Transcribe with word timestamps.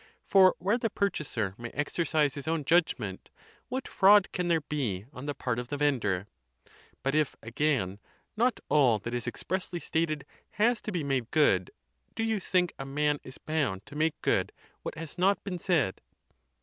For 0.25 0.55
where 0.57 0.79
the 0.79 0.89
purchaser 0.89 1.53
may 1.59 1.69
exercise 1.75 2.33
his 2.33 2.47
own 2.47 2.65
judgment, 2.65 3.29
what 3.69 3.87
fraud 3.87 4.31
can 4.31 4.47
there 4.47 4.61
be 4.61 5.05
on 5.13 5.27
the 5.27 5.35
part 5.35 5.59
of 5.59 5.67
the 5.67 5.77
vendor.^ 5.77 6.25
But 7.03 7.13
if, 7.13 7.35
again, 7.43 7.99
not 8.35 8.59
all 8.67 8.97
that 8.97 9.13
is 9.13 9.27
expressly 9.27 9.79
stated 9.79 10.25
has 10.53 10.81
to 10.81 10.91
be 10.91 11.03
made 11.03 11.29
good, 11.29 11.69
do 12.15 12.23
you 12.23 12.39
think 12.39 12.73
a 12.79 12.83
man 12.87 13.19
is 13.23 13.37
bound 13.37 13.85
to 13.85 13.95
make 13.95 14.19
good 14.23 14.51
what 14.81 14.95
has 14.97 15.19
not 15.19 15.43
been 15.43 15.59
said 15.59 16.01